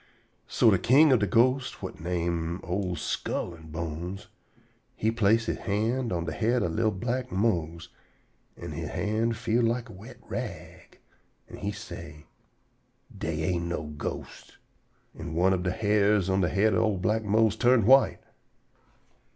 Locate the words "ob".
1.13-1.19, 6.63-6.71, 15.53-15.61, 16.73-16.81